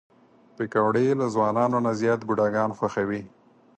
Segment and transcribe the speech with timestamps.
[0.55, 3.21] پکورې له ځوانانو نه زیات بوډاګان خوښوي